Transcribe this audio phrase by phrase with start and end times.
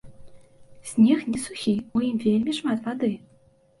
[0.91, 3.11] Снег не сухі, у ім вельмі шмат вады.